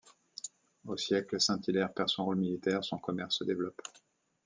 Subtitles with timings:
[0.87, 3.83] Au siècle, Saint-Hilaire perd son rôle militaire, son commerce se développe.